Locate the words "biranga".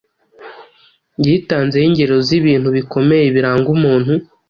3.35-3.67